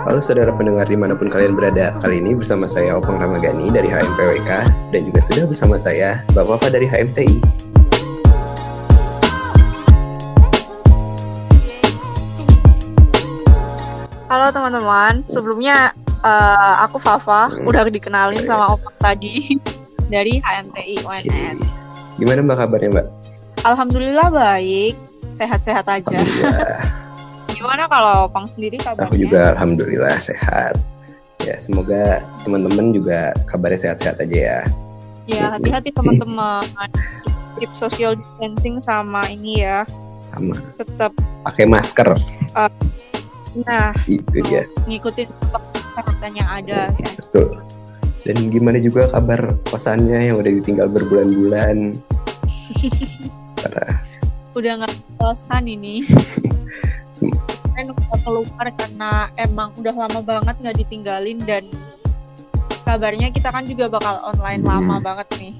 [0.00, 3.92] Halo saudara pendengar di mana pun kalian berada Kali ini bersama saya Opang Ramagani dari
[3.92, 4.50] HMPWK
[4.96, 7.36] Dan juga sudah bersama saya Bapak-Bapak dari HMTI
[14.30, 15.90] Halo teman-teman, sebelumnya
[16.22, 17.66] uh, aku Fafa, Hmm.
[17.66, 19.58] udah dikenalin sama Opang tadi
[20.14, 21.60] dari HMTI UNS.
[22.14, 23.06] Gimana mbak kabarnya mbak?
[23.66, 24.94] Alhamdulillah baik,
[25.34, 26.18] sehat-sehat aja.
[27.60, 29.12] Gimana kalau Opang sendiri kabarnya?
[29.12, 30.80] Aku juga Alhamdulillah sehat.
[31.44, 34.60] Ya semoga teman-teman juga kabarnya sehat-sehat aja ya.
[35.28, 36.64] Ya hati-hati teman-teman.
[37.60, 39.84] Keep social distancing sama ini ya,
[40.16, 40.56] Sama.
[40.80, 41.12] Tetap
[41.44, 42.16] pakai masker.
[43.68, 46.80] nah Itu ya ngikutin protokol kesehatan yang ada.
[46.96, 47.10] Ya.
[47.20, 47.60] Betul.
[48.24, 51.92] Dan gimana juga kabar kosannya yang udah ditinggal berbulan-bulan?
[53.60, 54.00] Parah.
[54.56, 56.08] Udah nggak bosan ini.
[57.80, 61.64] Kan udah keluar karena emang udah lama banget nggak ditinggalin dan
[62.84, 64.68] kabarnya kita kan juga bakal online Hmm.
[64.68, 65.54] lama banget nih.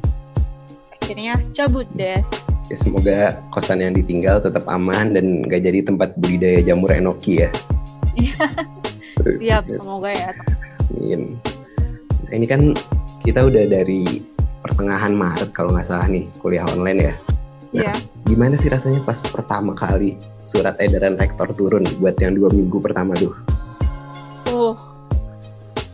[1.01, 2.21] Akhirnya cabut deh.
[2.69, 7.49] Ya, semoga kosan yang ditinggal tetap aman dan gak jadi tempat budidaya jamur enoki ya.
[8.21, 8.45] Iya.
[9.41, 10.37] Siap, semoga ya.
[10.93, 11.41] Amin.
[12.29, 12.77] Nah, ini kan
[13.25, 14.21] kita udah dari
[14.61, 17.15] pertengahan Maret kalau nggak salah nih kuliah online ya.
[17.71, 17.95] Iya.
[18.27, 23.15] Gimana sih rasanya pas pertama kali surat edaran rektor turun buat yang dua minggu pertama
[23.15, 23.31] tuh?
[24.51, 24.75] Uh,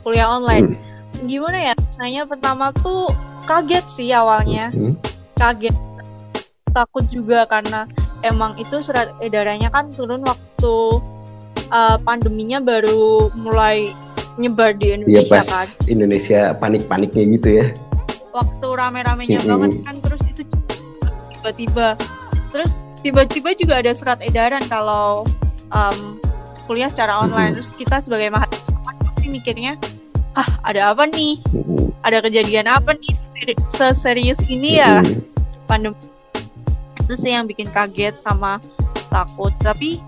[0.00, 0.76] kuliah online.
[0.76, 1.28] Hmm.
[1.28, 1.74] Gimana ya?
[1.76, 3.12] Rasanya pertama tuh
[3.44, 4.72] kaget sih awalnya.
[4.72, 4.96] Hmm.
[5.36, 5.76] Kaget.
[6.72, 7.84] Takut juga karena
[8.24, 10.74] emang itu surat edarannya kan turun waktu
[11.72, 13.92] uh, pandeminya baru mulai
[14.36, 15.66] nyebar di Iya Indonesia pas kan.
[15.88, 17.66] Indonesia panik-paniknya gitu ya.
[18.36, 19.48] waktu rame-ramenya Mm-mm.
[19.48, 20.20] banget kan terus
[21.54, 21.94] tiba-tiba.
[22.50, 25.22] Terus tiba-tiba juga ada surat edaran kalau
[25.70, 26.18] um,
[26.66, 27.54] kuliah secara online.
[27.54, 29.78] Terus kita sebagai mahasiswa kan pasti mikirnya
[30.34, 31.38] ah ada apa nih?
[32.02, 33.14] Ada kejadian apa nih?
[33.14, 35.06] Seri- seserius ini ya?
[35.70, 35.94] Pandemi.
[36.98, 38.58] Itu sih yang bikin kaget sama
[39.14, 39.54] takut.
[39.62, 40.02] Tapi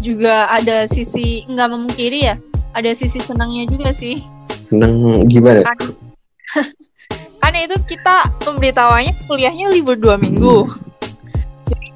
[0.00, 2.40] juga ada sisi nggak memungkiri ya
[2.72, 4.22] ada sisi senangnya juga sih.
[4.48, 5.66] Seneng gimana?
[7.60, 10.68] itu kita pemberitahuannya kuliahnya libur dua minggu
[11.66, 11.88] Jadi,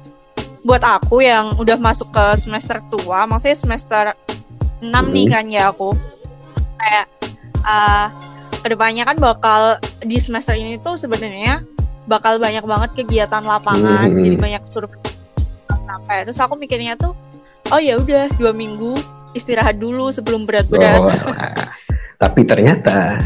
[0.61, 4.03] buat aku yang udah masuk ke semester tua maksudnya semester
[4.79, 5.33] 6 nih Hmm.
[5.33, 5.95] kan ya aku
[6.75, 7.05] kayak
[7.63, 8.07] uh,
[8.59, 9.61] ke depannya kan bakal
[9.99, 11.63] di semester ini tuh sebenarnya
[12.03, 14.19] bakal banyak banget kegiatan lapangan Hmm.
[14.19, 14.99] jadi banyak survei
[15.83, 17.15] sampai terus aku mikirnya tuh
[17.71, 18.95] oh ya udah dua minggu
[19.33, 21.11] istirahat dulu sebelum berat-berat Oh.
[22.23, 23.19] Tapi ternyata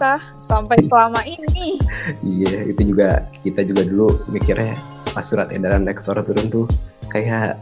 [0.00, 1.76] ternyata sampai selama ini
[2.24, 4.72] Iya, itu juga kita juga dulu mikirnya
[5.12, 6.64] pas surat edaran rektor turun tuh
[7.12, 7.60] kayak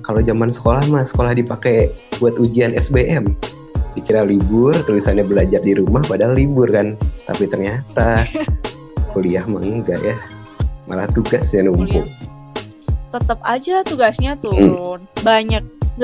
[0.00, 3.36] kalau zaman sekolah mah sekolah dipakai buat ujian SBM.
[3.96, 6.96] Dikira libur, tulisannya belajar di rumah padahal libur kan.
[7.28, 8.24] Tapi ternyata
[9.12, 10.16] kuliah mah enggak ya.
[10.88, 12.04] Malah tugas ya numpuk.
[13.14, 15.62] tetap aja tugasnya turun banyak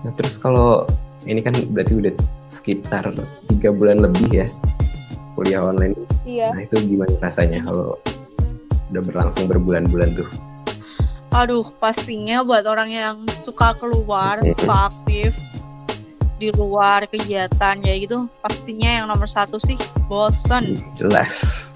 [0.00, 0.88] Nah, terus kalau
[1.28, 2.14] ini kan berarti udah
[2.50, 3.14] sekitar
[3.46, 4.46] tiga bulan lebih ya
[5.38, 5.94] kuliah online.
[6.26, 6.50] iya.
[6.50, 7.96] Nah, itu gimana rasanya kalau
[8.90, 10.26] udah berlangsung berbulan-bulan tuh?
[11.30, 15.38] aduh pastinya buat orang yang suka keluar suka aktif
[16.42, 19.78] di luar kegiatan ya gitu pastinya yang nomor satu sih
[20.10, 20.82] bosen.
[20.98, 21.68] Jelas.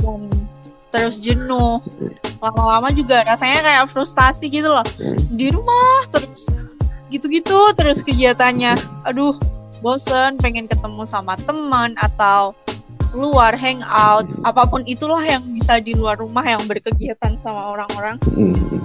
[0.00, 0.30] dan
[0.88, 1.82] terus jenuh.
[2.40, 4.86] Lama-lama juga rasanya kayak frustasi gitu loh.
[5.34, 6.48] Di rumah terus
[7.10, 8.78] gitu-gitu terus kegiatannya.
[9.04, 9.36] Aduh
[9.78, 12.52] bosen pengen ketemu sama teman atau
[13.08, 18.82] keluar hangout apa pun itulah yang bisa di luar rumah yang berkegiatan sama orang-orang Hmm.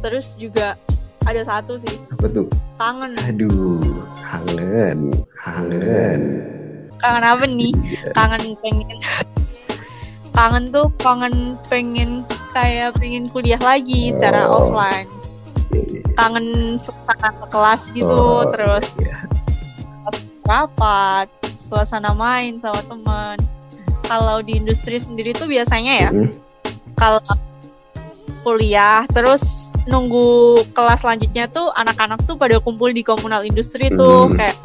[0.00, 0.74] terus juga
[1.22, 2.46] ada satu sih Apa tuh?
[2.74, 3.78] kangen Aduh,
[4.18, 4.98] kangen,
[5.36, 6.20] kangen.
[6.98, 7.70] kangen apa nih
[8.10, 8.98] kangen pengen
[10.36, 12.10] kangen tuh kangen pengen
[12.50, 14.66] kayak pengen kuliah lagi secara Oh.
[14.66, 15.06] offline
[16.18, 19.16] kangen suasana ke kelas gitu Oh, terus iya.
[20.44, 23.36] Rapat suasana main sama teman
[24.04, 26.28] kalau di industri sendiri tuh biasanya ya Hmm.
[26.98, 27.20] kalau
[28.42, 34.36] kuliah terus nunggu kelas selanjutnya tuh anak-anak tuh pada kumpul di komunal industri tuh Hmm.
[34.36, 34.58] kayak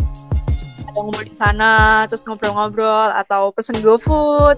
[0.89, 1.73] ada ngumpul di sana
[2.09, 4.57] terus ngobrol-ngobrol atau pesen GoFood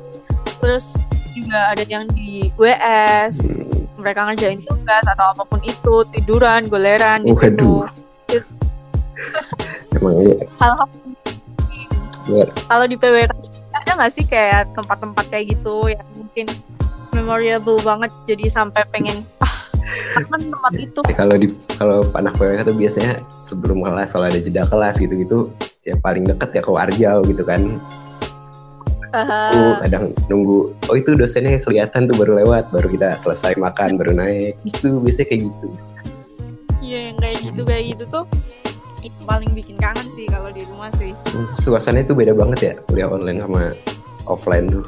[0.64, 0.96] terus
[1.36, 3.86] juga ada yang di WS Hmm.
[4.00, 7.84] mereka ngerjain tugas atau apa pun itu tiduran goleran di situ.
[9.98, 10.88] Emang iya, hal-hal
[12.30, 12.48] luar.
[12.70, 13.32] kalau di PWK
[13.74, 16.46] ada nggak sih kayak tempat-tempat kayak gitu yang mungkin
[17.12, 19.66] memorable banget jadi sampai pengen ah
[20.14, 21.48] kangen tempat itu Ya, kalau di
[21.82, 23.12] kalau anak PWK tuh biasanya
[23.42, 25.50] sebelum kelas kalau ada jeda kelas gitu-gitu
[25.82, 27.82] ya paling deket ya ke Warjau gitu kan.
[29.10, 34.14] Aku kadang nunggu oh itu dosennya kelihatan tuh baru lewat baru kita selesai makan baru
[34.14, 35.68] naik itu biasanya kayak gitu.
[36.86, 38.24] iya yang kayak gitu kayak gitu tuh
[39.02, 42.74] itu paling bikin kangen sih kalau di rumah sih Hmm, Suasananya tuh beda banget ya
[42.86, 43.62] kuliah online sama
[44.26, 44.86] offline tuh.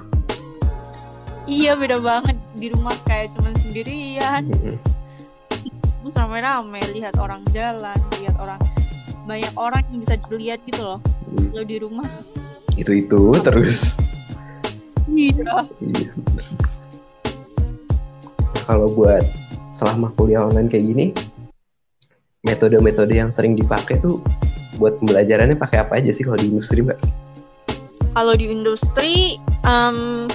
[1.43, 4.77] iya beda banget di rumah kayak cuman sendirian Mm-mm.
[6.01, 8.61] terus rame-rame lihat orang jalan lihat orang
[9.23, 12.09] banyak orang yang bisa dilihat gitu loh Hmm, kalau di rumah
[12.73, 13.95] Itu itu terus.
[15.07, 16.11] iya Iya.
[18.61, 19.23] Kalau buat
[19.69, 21.05] selama kuliah online kayak gini,
[22.41, 24.17] metode-metode yang sering dipakai tuh
[24.81, 26.99] buat pembelajarannya pakai apa aja sih kalau di industri, Mbak?
[28.11, 30.27] kalau di industri em,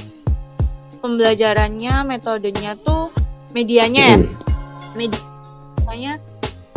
[1.04, 3.12] pembelajarannya metodenya tuh
[3.52, 4.18] medianya ya.
[4.20, 4.32] Hmm,
[4.96, 6.12] medianya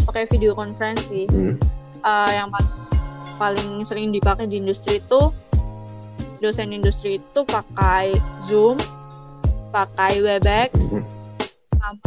[0.04, 1.56] pakai video konferensi hmm,
[2.00, 2.76] Eh, yang paling,
[3.36, 5.36] paling sering dipakai di industri itu
[6.40, 8.80] dosen industri itu pakai Zoom
[9.76, 11.04] pakai Webex hmm.
[11.76, 12.00] sama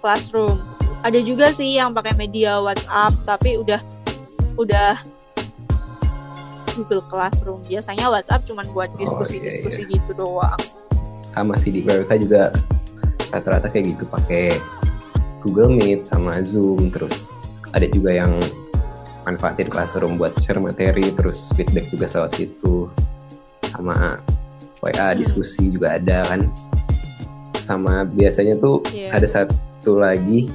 [0.00, 0.56] Classroom
[1.04, 3.80] ada juga sih yang pakai media WhatsApp tapi udah
[4.56, 4.96] udah
[6.74, 7.60] Google Classroom.
[7.68, 10.58] Biasanya WhatsApp cuman buat Oh, diskusi-diskusi iya, gitu doang.
[11.28, 12.50] Sama sih di PWK juga
[13.30, 14.58] rata-rata kayak gitu pakai
[15.44, 16.88] Google Meet sama Zoom.
[16.90, 17.30] Terus
[17.76, 18.40] ada juga yang
[19.28, 22.88] manfaatin Classroom buat share materi terus feedback juga lewat situ.
[23.70, 24.18] Sama
[24.82, 25.18] WA Hmm.
[25.20, 26.48] diskusi juga ada kan.
[27.54, 29.14] Sama biasanya tuh Iya.
[29.14, 30.48] ada satu lagi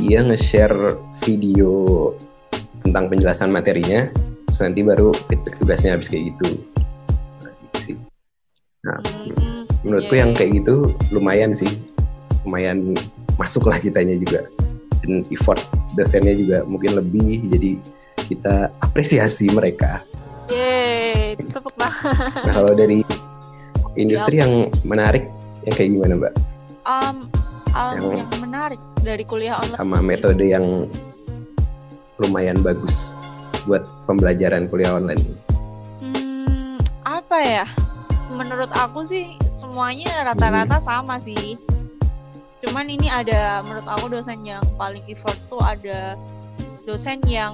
[0.00, 2.12] dia nge-share video
[2.84, 4.08] tentang penjelasan materinya
[4.50, 6.58] terus nanti baru feedback tugasnya habis kayak gitu.
[7.46, 7.96] Nah, gitu sih.
[8.82, 11.70] nah Hmm, menurutku iya, yang kayak gitu lumayan sih.
[12.42, 12.98] Lumayan
[13.38, 14.50] masuk lah kitanya juga.
[15.06, 15.62] Dan effort
[15.94, 17.70] dosennya juga mungkin lebih jadi
[18.26, 20.02] kita apresiasi mereka.
[20.50, 22.42] Yeay, tepuk tangan.
[22.46, 23.06] nah kalau dari
[23.94, 25.30] industri yang menarik
[25.62, 26.34] yang kayak gimana mbak?
[26.90, 27.30] Um,
[27.72, 30.86] um, Yang- yang menarik dari kuliah online sama metode yang
[32.18, 33.16] lumayan bagus
[33.64, 35.20] buat pembelajaran kuliah online
[36.00, 37.64] Hmm, apa ya?
[38.30, 41.60] Menurut aku sih semuanya rata-rata sama sih.
[42.60, 46.16] Cuman ini ada menurut aku dosen yang paling effort tuh ada
[46.84, 47.52] dosen yang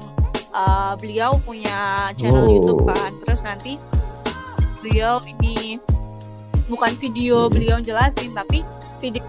[0.50, 2.50] uh, beliau punya channel Oh.
[2.50, 3.10] YouTube kan.
[3.22, 3.72] Terus nanti
[4.78, 5.78] beliau ini
[6.66, 7.52] bukan video Hmm.
[7.52, 8.62] beliau jelasin tapi
[8.98, 9.22] video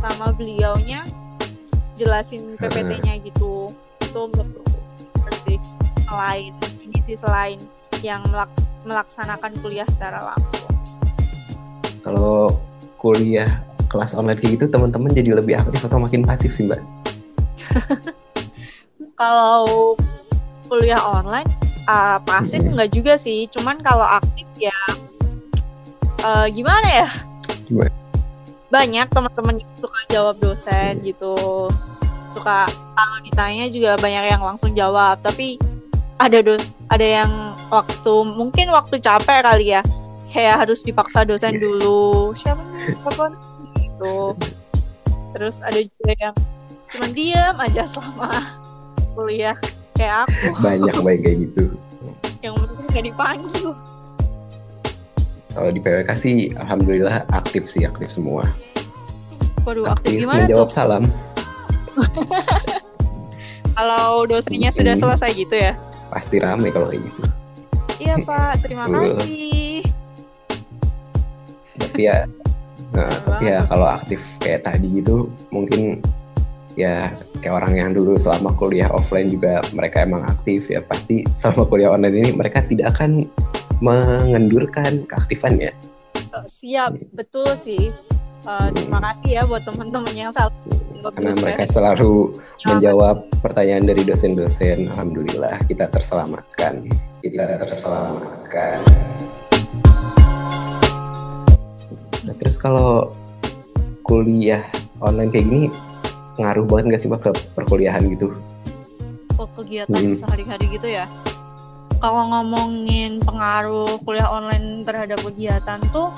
[0.00, 1.02] sama beliaunya
[1.94, 3.72] jelasin PPT-nya gitu.
[4.02, 4.62] Itu aku
[5.44, 5.58] sih
[6.08, 7.58] selain ini sih selain
[8.00, 10.70] yang melaks- melaksanakan kuliah secara langsung.
[12.00, 12.56] kalau
[12.96, 13.60] kuliah
[13.92, 16.80] kelas online kayak gitu teman-teman jadi lebih aktif atau makin pasif sih mbak
[19.20, 19.98] Kalau
[20.70, 21.50] kuliah online
[21.84, 22.78] uh, pasif Hmm.
[22.78, 24.72] nggak juga sih, cuman kalau aktif ya
[26.22, 27.08] uh, gimana ya?
[27.66, 27.90] Gimana?
[28.68, 31.32] Banyak teman-teman yang suka jawab dosen gitu,
[32.26, 35.20] suka kalau ditanya juga banyak yang langsung jawab.
[35.20, 35.56] Tapi
[36.16, 37.30] ada dos ada yang
[37.68, 39.80] waktu mungkin waktu capek kali ya,
[40.28, 41.62] kayak harus dipaksa dosen Iya.
[41.64, 42.36] dulu.
[42.36, 42.92] Siapa nih?
[42.92, 43.40] Siapa nih?
[43.78, 44.16] gitu.
[45.32, 46.34] Terus ada juga yang
[46.88, 48.28] cuman diam aja selama
[49.12, 49.56] kuliah
[49.92, 51.64] kayak aku banyak baik kayak gitu
[52.40, 53.68] yang penting nggak dipanggil
[55.58, 58.46] kalau di PWK sih alhamdulillah aktif sih aktif semua.
[59.66, 61.04] Waduh aktif aktif gimana menjawab tuh salam.
[63.78, 65.78] Kalau dosennya sudah selesai gitu ya?
[66.10, 67.22] Pasti rame kalau kayak gitu.
[68.02, 68.58] Iya pak.
[68.66, 69.86] Terima kasih.
[71.78, 72.26] Tapi ya
[72.90, 76.02] nah, tapi ya kalau aktif kayak tadi gitu mungkin
[76.74, 81.66] ya kayak orang yang dulu selama kuliah offline juga mereka emang aktif ya pasti selama
[81.70, 83.30] kuliah online ini mereka tidak akan
[83.80, 85.70] mengendurkan keaktifannya
[86.28, 87.88] Eh, siap betul sih.
[88.40, 90.52] Eh, terima kasih ya buat teman-teman yang selalu
[91.08, 91.40] karena dosen.
[91.40, 92.14] mereka selalu
[92.58, 94.88] Ya, menjawab pertanyaan dari dosen-dosen.
[94.88, 96.84] Alhamdulillah kita terselamatkan.
[97.20, 98.78] Kita terselamatkan.
[102.22, 103.14] Nah, terus kalau
[104.02, 104.64] kuliah
[104.98, 105.62] online kayak gini
[106.36, 108.36] ngaruh banget nggak sih mbak ke perkuliahan gitu?
[109.34, 110.12] Oh, kegiatan Hmm.
[110.14, 111.06] sehari-hari gitu ya
[111.98, 116.14] kalau ngomongin pengaruh kuliah online terhadap kegiatan tuh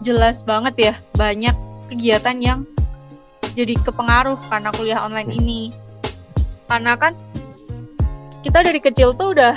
[0.00, 1.54] jelas banget ya banyak
[1.90, 2.58] kegiatan yang
[3.52, 5.38] jadi kepengaruh karena kuliah online Hmm.
[5.38, 5.60] ini
[6.66, 7.12] karena kan
[8.40, 9.54] kita dari kecil tuh udah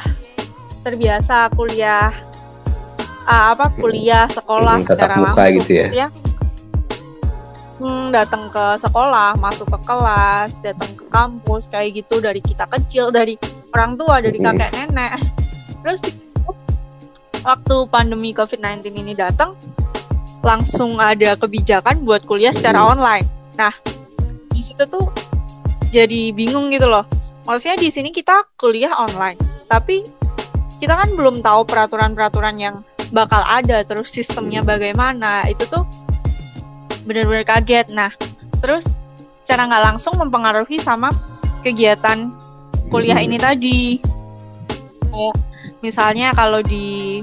[0.84, 2.14] terbiasa kuliah
[3.26, 6.08] ah, apa kuliah sekolah Hmm, secara muka langsung gitu ya.
[7.82, 13.10] hmm, datang ke sekolah, masuk ke kelas, datang ke kampus kayak gitu dari kita kecil,
[13.10, 13.36] dari
[13.74, 14.54] orang tua, dari Mm-mm.
[14.54, 15.12] kakek nenek.
[15.86, 16.02] Terus
[17.46, 19.54] waktu pandemi COVID-19 ini datang,
[20.42, 22.90] langsung ada kebijakan buat kuliah secara Mm.
[22.98, 23.28] online.
[23.54, 23.74] Nah,
[24.50, 25.14] di situ tuh
[25.94, 27.06] jadi bingung gitu loh.
[27.46, 29.38] Maksudnya di sini kita kuliah online,
[29.70, 30.02] tapi
[30.82, 32.82] kita kan belum tahu peraturan-peraturan yang
[33.14, 35.46] bakal ada, terus sistemnya bagaimana.
[35.46, 35.86] Itu tuh
[37.06, 37.94] bener-bener kaget.
[37.94, 38.10] Nah,
[38.58, 38.90] terus
[39.46, 41.14] secara nggak langsung mempengaruhi sama
[41.62, 42.34] kegiatan
[42.90, 43.28] kuliah Hmm.
[43.30, 43.82] ini tadi.
[45.14, 45.36] Kayak
[45.86, 47.22] misalnya kalau di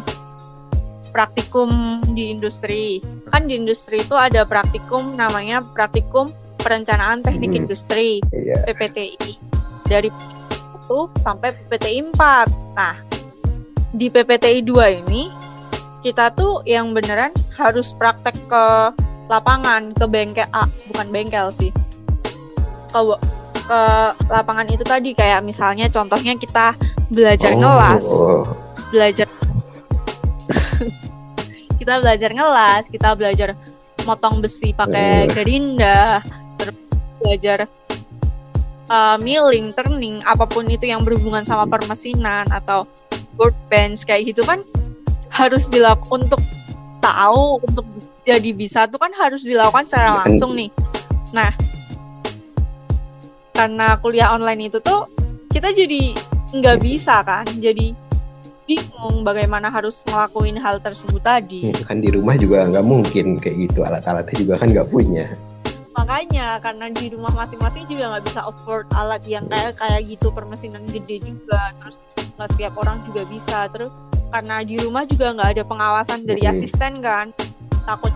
[1.11, 6.31] praktikum di industri, kan di industri itu ada praktikum namanya praktikum
[6.63, 7.61] perencanaan teknik Hmm.
[7.67, 8.63] industri Iya.
[8.71, 9.35] PPTI
[9.91, 10.09] dari
[10.89, 12.49] 1 sampai PPTI 4.
[12.79, 12.97] Nah,
[13.93, 15.29] di PPTI 2 ini
[16.01, 18.65] kita tuh yang beneran harus praktek ke
[19.27, 21.75] lapangan, ke bengkel ah, bukan bengkel sih.
[22.95, 23.01] Ke
[23.63, 23.81] ke
[24.27, 26.75] lapangan itu tadi kayak misalnya contohnya kita
[27.13, 28.43] belajar ngelas, Oh,
[28.89, 29.29] belajar
[31.81, 33.49] kita belajar ngelas, kita belajar
[34.03, 35.31] motong besi pakai Eh.
[35.31, 36.25] gerinda,
[36.59, 36.77] terus
[37.21, 37.59] belajar
[38.89, 42.89] uh, milling, turning, apa pun itu yang berhubungan sama permesinan atau
[43.37, 44.61] workbench kayak gitu kan
[45.33, 46.43] harus dilakukan untuk
[47.01, 47.87] tahu untuk
[48.23, 50.71] jadi bisa tuh kan harus dilakukan secara Kan- langsung nih.
[51.33, 51.51] Nah,
[53.53, 55.09] karena kuliah online itu tuh
[55.51, 56.13] kita jadi
[56.53, 57.97] nggak bisa kan, jadi
[58.69, 61.73] bingung bagaimana harus ngelakuin hal tersebut tadi.
[61.89, 65.27] kan di rumah juga nggak mungkin kayak gitu alat-alatnya juga kan nggak punya.
[65.93, 70.85] Makanya karena di rumah masing-masing juga nggak bisa afford alat yang kayak kayak gitu permesinan
[70.89, 71.97] gede juga, terus
[72.37, 73.69] nggak setiap orang juga bisa.
[73.73, 73.93] Terus
[74.33, 76.53] karena di rumah juga nggak ada pengawasan dari Mm-mm.
[76.57, 77.33] asisten kan,
[77.85, 78.13] takut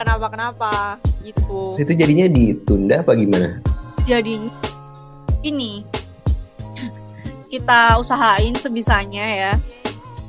[0.00, 1.76] kenapa-kenapa gitu.
[1.76, 3.60] Terus itu jadinya ditunda apa gimana?
[4.04, 4.44] Jadi
[5.44, 5.84] ini
[7.54, 9.52] kita usahain sebisanya ya.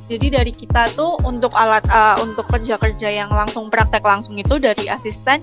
[0.05, 4.85] Jadi dari kita tuh untuk alat uh, untuk kerja-kerja yang langsung praktek langsung itu dari
[4.85, 5.41] asisten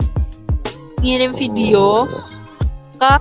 [1.02, 2.06] ngirim video
[2.94, 3.12] ke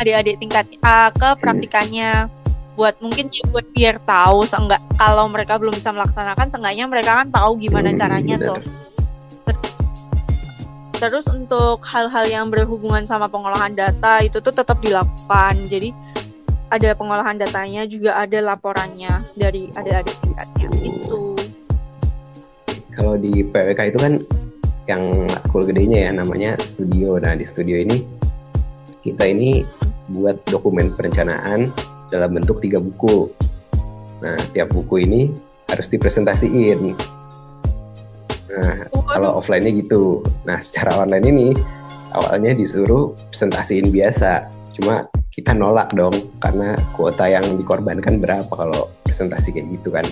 [0.00, 2.32] adik-adik tingkat A ke praktikannya
[2.76, 7.60] buat mungkin buat biar tahu seenggak kalau mereka belum bisa melaksanakan seenggaknya mereka kan tahu
[7.60, 8.48] gimana caranya benar.
[8.48, 8.60] tuh
[9.44, 9.76] terus
[10.96, 15.92] terus untuk hal-hal yang berhubungan sama pengolahan data itu tuh tetap dilakukan jadi
[16.70, 21.22] ada pengolahan datanya juga ada laporannya dari adik-adik tingkatnya itu
[22.96, 24.14] Kalau di PWK itu kan
[24.88, 27.20] yang matkul gedenya ya namanya studio.
[27.20, 28.00] Nah di studio ini
[29.04, 29.68] kita ini
[30.08, 31.70] buat dokumen perencanaan
[32.08, 33.28] dalam bentuk tiga buku.
[34.24, 35.28] Nah tiap buku ini
[35.68, 36.96] harus dipresentasiin.
[38.48, 40.24] Nah kalau offline-nya gitu.
[40.48, 41.46] Nah secara online ini
[42.16, 44.48] awalnya disuruh presentasiin biasa.
[44.72, 45.04] Cuma
[45.36, 50.06] kita nolak dong karena kuota yang dikorbankan berapa kalau presentasi kayak gitu kan.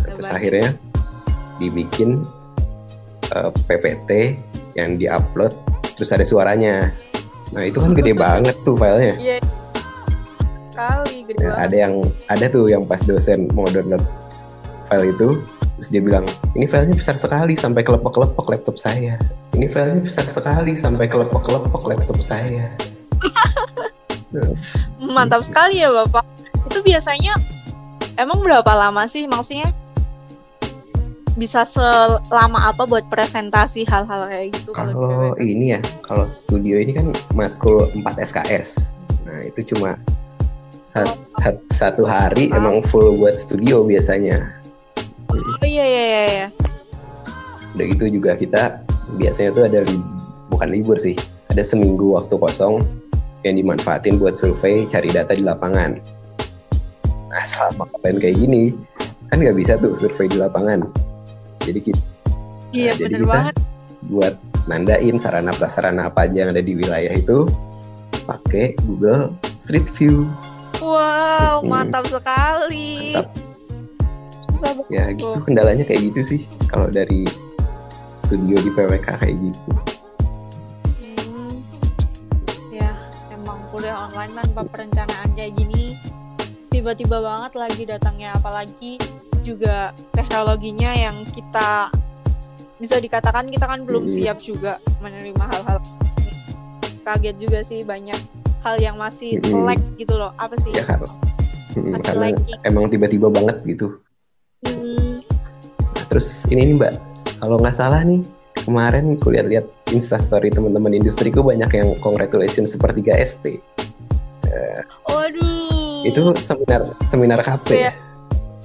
[0.00, 0.72] Terus akhirnya
[1.60, 2.16] dibikin
[3.36, 4.40] eh, PPT
[4.80, 5.52] yang diupload
[6.00, 6.88] terus ada suaranya.
[7.52, 9.14] Nah itu kan gede banget tuh filenya.
[9.20, 9.36] iya
[10.74, 11.94] sekali gede banget ada yang
[12.26, 14.02] ada tuh yang pas dosen mau download
[14.90, 15.38] file itu
[15.78, 16.26] terus dia bilang
[16.58, 19.14] ini filenya besar sekali sampai kelepek-kelepek laptop saya
[19.54, 22.74] ini filenya besar sekali sampai kelepek-kelepek laptop saya
[25.00, 26.24] Mantap sekali ya Bapak.
[26.66, 27.34] Itu biasanya
[28.16, 29.70] emang berapa lama sih maksudnya?
[31.34, 35.42] Bisa selama apa buat presentasi hal-hal kayak gitu kalau PWK?
[35.42, 38.94] ini ya kalau studio ini kan matkul 4 SKS
[39.26, 39.98] nah itu cuma
[40.78, 44.46] sat- sat- satu hari emang full buat studio biasanya
[45.26, 46.22] Oh iya iya iya.
[46.30, 46.46] iya.
[47.74, 48.78] udah gitu juga kita
[49.18, 49.82] biasanya tuh ada
[50.54, 51.18] bukan libur sih
[51.50, 52.86] ada seminggu waktu kosong
[53.44, 56.00] yang dimanfaatin buat survei cari data di lapangan
[57.28, 58.62] nah selama kalian kayak gini
[59.28, 60.84] kan nggak bisa tuh survei di lapangan
[61.60, 62.02] jadi kita
[62.74, 63.54] Iya Nah, jadi kita- banget.
[64.04, 64.34] buat
[64.64, 67.46] nandain sarana prasarana apa aja yang ada di wilayah itu
[68.24, 70.26] pakai Google Street View
[70.76, 71.70] Wow, Hmm.
[71.70, 73.14] mantap sekali.
[73.14, 73.30] Mantap.
[74.42, 74.90] Susah banget.
[74.90, 77.24] ya gitu kendalanya kayak gitu sih kalau dari
[78.12, 79.70] studio di PWK kayak gitu
[84.24, 85.92] online tanpa perencanaan kayak gini
[86.72, 88.32] tiba-tiba banget lagi datangnya.
[88.34, 88.96] Apalagi
[89.44, 91.92] juga teknologinya yang kita
[92.80, 94.14] bisa dikatakan kita kan belum Hmm.
[94.16, 95.78] siap juga menerima hal-hal.
[97.04, 98.16] Kaget juga sih banyak
[98.64, 99.68] hal yang masih Hmm.
[99.68, 100.32] lag gitu loh.
[100.40, 100.72] Apa sih?
[100.72, 101.04] Ya kan.
[101.76, 102.26] Hmm, Masih karena
[102.64, 104.00] emang tiba-tiba banget gitu.
[104.64, 105.20] Hmm,
[106.08, 106.96] terus ini nih mbak.
[107.44, 108.24] Kalau nggak salah nih
[108.56, 113.60] kemarin kulihat lihat di instastory teman-teman industriku banyak yang congratulations sepertiga ST.
[115.04, 116.04] Waduh.
[116.04, 117.82] Itu seminar seminar KP Iya.
[117.82, 117.92] ya?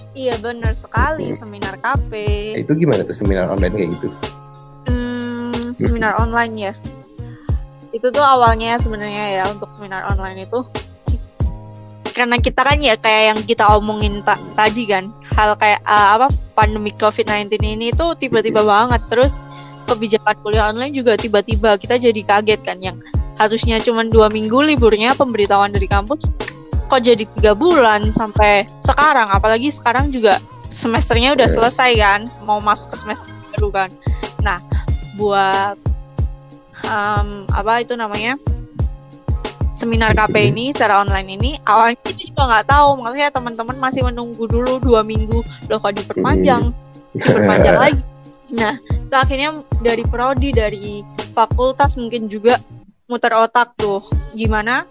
[0.10, 1.38] Iya benar sekali Mm-mm.
[1.38, 2.12] seminar KP.
[2.60, 4.08] Itu gimana tuh seminar online kayak gitu?
[4.86, 6.74] Hmm, seminar online ya.
[7.90, 10.62] Itu tuh awalnya sebenarnya ya untuk seminar online itu
[12.10, 15.08] karena kita kan ya kayak yang kita omongin ta- tadi kan
[15.40, 19.40] hal kayak uh, apa pandemi COVID-19 ini tuh tiba-tiba banget terus
[19.88, 23.00] kebijakan kuliah online juga tiba-tiba kita jadi kaget kan yang
[23.40, 26.28] harusnya cuma dua minggu liburnya pemberitahuan dari kampus.
[26.90, 29.32] Kok jadi tiga bulan sampai sekarang?
[29.32, 31.56] Apalagi sekarang juga semesternya udah Iya.
[31.56, 32.22] selesai kan?
[32.44, 33.90] Mau masuk ke semester baru kan?
[34.44, 34.60] Nah
[35.16, 35.80] buat
[36.86, 38.36] em, apa itu namanya
[39.78, 42.90] seminar KP ini secara online ini awalnya itu juga nggak tahu.
[43.06, 45.40] Makanya teman-teman masih menunggu dulu dua minggu.
[45.72, 46.74] Loh kok diperpanjang?
[47.16, 48.02] Diperpanjang lagi.
[48.58, 51.06] Nah itu akhirnya dari prodi dari
[51.38, 52.58] fakultas mungkin juga
[53.10, 54.06] muter otak tuh.
[54.38, 54.86] Gimana?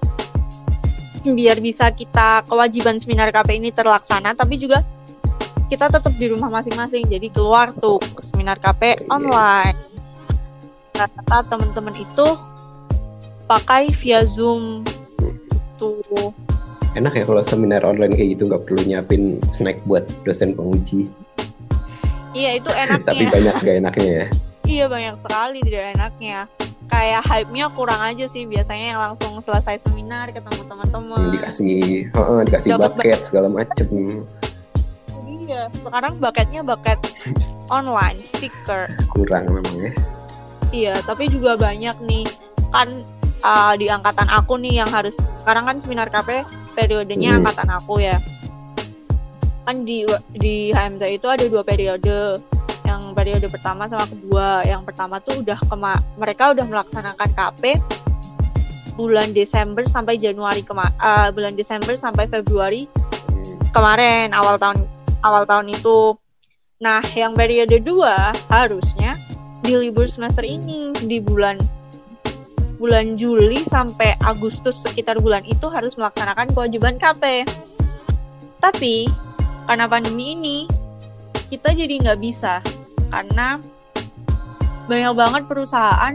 [1.22, 4.82] Biar bisa kita kewajiban seminar KP ini terlaksana tapi juga
[5.70, 7.06] kita tetap di rumah masing-masing.
[7.06, 9.78] Jadi keluar tuh ke seminar KP online.
[10.98, 12.26] Rata-rata teman-teman itu
[13.46, 14.82] pakai via Zoom.
[15.78, 16.34] Tuh.
[16.98, 21.06] Enak ya kalau seminar online kayak gitu nggak perlu nyiapin snack buat dosen penguji.
[22.34, 24.26] iya itu Tapi enaknya banyak gak enaknya ya.
[24.68, 26.38] iya banyak sekali tidak enaknya
[26.88, 32.68] kayak hype-nya kurang aja sih biasanya yang langsung selesai seminar ketemu teman-teman dikasih, heeh, dikasih
[32.74, 33.88] Dapat bucket segala macem.
[35.28, 36.96] iya sekarang bucketnya bucket
[37.68, 39.92] online stiker Kurang memang ya.
[40.68, 42.28] Iya, tapi juga banyak nih
[42.68, 42.88] kan
[43.40, 47.40] uh, di angkatan aku nih yang harus sekarang kan seminar KP periodenya Hmm.
[47.40, 48.20] angkatan aku ya.
[49.64, 52.40] Kan di di HMZ itu ada dua periode.
[52.88, 54.64] Yang periode pertama sama kedua.
[54.64, 57.62] Yang pertama tuh udah kema mereka udah melaksanakan KP
[58.96, 62.88] bulan Desember sampai Januari kema uh, bulan Desember sampai Februari
[63.76, 64.88] kemarin awal tahun
[65.20, 66.16] awal tahun itu.
[66.78, 69.18] Nah, yang periode 2 harusnya
[69.66, 71.58] di libur semester ini di bulan
[72.78, 77.42] bulan Juli sampai Agustus sekitar bulan itu harus melaksanakan kewajiban KP.
[78.62, 79.10] Tapi
[79.66, 80.58] karena pandemi ini
[81.50, 82.62] kita jadi nggak bisa
[83.08, 83.58] karena
[84.84, 86.14] banyak banget perusahaan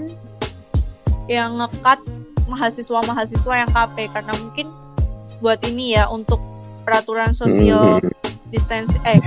[1.25, 2.01] yang ngekat
[2.45, 4.67] mahasiswa-mahasiswa yang KP karena mungkin
[5.39, 6.39] buat ini ya untuk
[6.83, 8.11] peraturan sosial Hmm.
[8.49, 9.17] distancing eh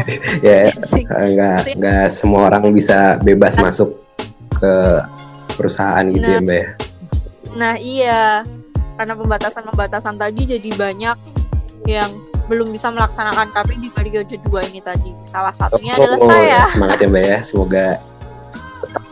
[0.40, 1.07] Ya, distancing.
[1.09, 1.74] nggak Sih.
[1.74, 3.96] nggak semua orang bisa bebas masuk
[4.52, 4.74] ke
[5.52, 6.33] perusahaan gitu Nah.
[6.33, 6.68] ya mbak ya.
[7.57, 8.22] Nah iya,
[8.94, 11.16] karena pembatasan-pembatasan tadi jadi banyak
[11.87, 12.11] yang
[12.47, 15.11] belum bisa melaksanakan KP di periode 2 ini tadi.
[15.23, 16.47] Salah satunya adalah Oh, saya.
[16.47, 17.39] ya, semangat ya mbak ya.
[17.43, 17.85] Semoga
[18.81, 19.03] tetap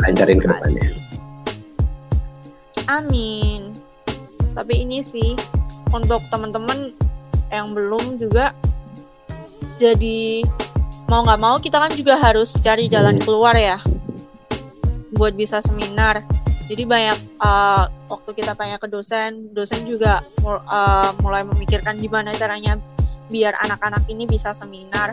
[0.00, 0.84] lancarin ke depannya.
[2.88, 3.74] Amin.
[4.54, 5.36] Tapi ini sih
[5.90, 6.94] untuk teman-teman
[7.48, 8.52] yang belum juga
[9.76, 10.44] jadi
[11.06, 13.24] mau nggak mau kita kan juga harus cari jalan Hmm.
[13.24, 13.80] keluar ya
[15.14, 16.20] buat bisa seminar.
[16.68, 22.32] Jadi banyak uh, waktu kita tanya ke dosen, dosen juga mul- uh, mulai memikirkan gimana
[22.34, 22.80] caranya
[23.28, 25.12] biar anak-anak ini bisa seminar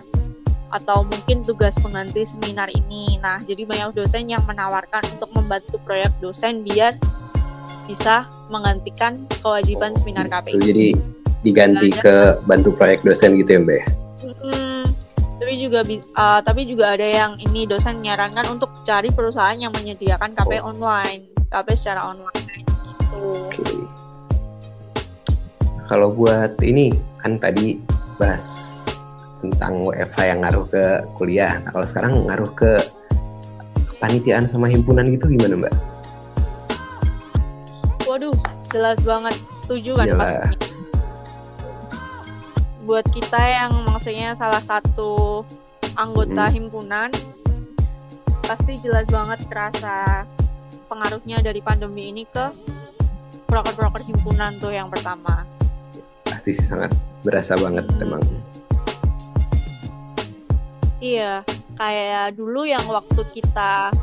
[0.71, 3.19] atau mungkin tugas pengganti seminar ini.
[3.19, 6.95] Nah, jadi banyak dosen yang menawarkan untuk membantu proyek dosen biar
[7.86, 10.58] bisa menggantikan kewajiban seminar KPI.
[10.58, 10.88] Tuh, jadi
[11.45, 13.86] diganti ke bantu proyek dosen gitu ya mbak ya.
[14.25, 14.84] Mm,
[15.38, 15.79] tapi juga
[16.17, 20.73] uh, tapi juga ada yang ini dosen menyarankan untuk cari perusahaan yang menyediakan KP Oh.
[20.73, 22.44] online, KP secara online.
[23.25, 23.63] Oke.
[25.85, 26.89] Kalau buat ini
[27.21, 27.77] kan tadi
[28.17, 28.45] bahas
[29.41, 31.61] tentang WFH yang ngaruh ke kuliah.
[31.61, 32.71] Nah, kalau sekarang ngaruh ke
[33.93, 35.73] kepanitiaan sama himpunan gitu gimana mbak?
[38.05, 38.33] Waduh,
[38.69, 40.19] jelas banget setuju kan Iyalah.
[40.21, 40.51] pastinya.
[42.85, 45.41] Buat kita yang maksudnya salah satu
[45.97, 46.53] anggota Hmm.
[46.53, 47.09] himpunan,
[48.45, 50.25] pasti jelas banget terasa
[50.85, 52.45] pengaruhnya dari pandemi ini ke
[53.45, 55.45] proker-proker himpunan tuh yang pertama.
[56.25, 58.03] Pasti sih sangat berasa banget Hmm.
[58.03, 58.21] emang.
[60.97, 61.43] Iya,
[61.75, 63.93] kayak dulu yang waktu kita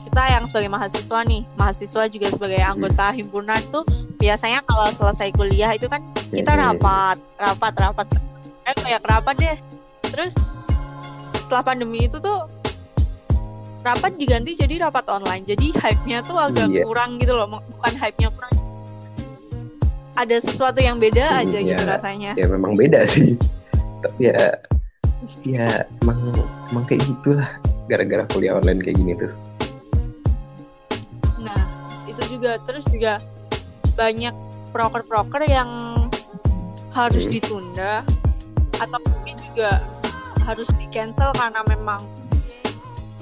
[0.00, 3.86] kita yang sebagai mahasiswa nih, mahasiswa juga sebagai anggota himpunan tuh
[4.18, 6.74] biasanya kalau selesai kuliah itu kan kita Hmm.
[6.74, 8.06] rapat, rapat, rapat.
[8.66, 9.58] Eh kayak rapat deh.
[10.10, 10.34] Terus
[11.38, 12.50] setelah pandemi itu tuh
[13.80, 15.46] rapat diganti jadi rapat online.
[15.46, 16.84] Jadi hype-nya tuh agak Iya.
[16.84, 18.52] kurang gitu loh, bukan hype-nya kurang.
[20.20, 21.88] Ada sesuatu yang beda Hmm, aja gitu iya.
[21.88, 22.32] rasanya.
[22.36, 23.40] Ya memang beda sih.
[24.04, 24.52] Tapi ya
[25.48, 25.68] ya
[26.04, 26.20] emang
[26.68, 27.48] emang kayak gitulah
[27.88, 29.32] gara-gara kuliah online kayak gini tuh.
[31.40, 31.56] Nah,
[32.30, 33.18] juga terus juga
[33.96, 34.32] banyak
[34.70, 35.68] proker-proker yang
[36.94, 37.32] harus Hmm.
[37.36, 37.92] ditunda
[38.76, 39.82] atau mungkin juga
[40.44, 42.00] harus di cancel karena memang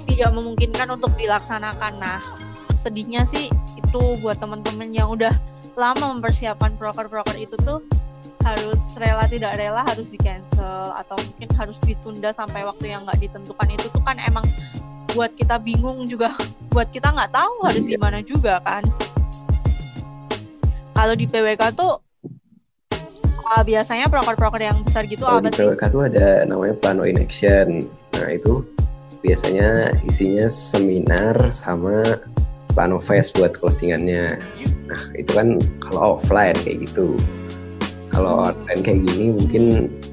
[0.07, 2.19] tidak memungkinkan untuk dilaksanakan nah
[2.79, 5.33] sedihnya sih itu buat teman-teman yang udah
[5.79, 7.79] lama mempersiapkan proker-proker itu tuh
[8.43, 13.19] harus rela tidak rela harus di cancel atau mungkin harus ditunda sampai waktu yang nggak
[13.23, 14.43] ditentukan itu tuh kan emang
[15.15, 16.35] buat kita bingung juga
[16.75, 17.95] buat kita nggak tahu harus Iya.
[17.95, 18.83] gimana juga kan
[20.99, 22.03] kalau di PWK tuh
[23.49, 27.03] uh, biasanya proker-proker yang besar gitu Kalau apa di sih PWK tuh ada namanya Plano
[27.07, 27.87] in Action.
[28.19, 28.67] Nah itu
[29.23, 32.03] biasanya isinya seminar sama
[32.71, 34.39] Plano Fest buat closingannya.
[34.87, 37.13] Nah itu kan kalau offline kayak gitu.
[38.09, 39.63] Kalau online kayak gini mungkin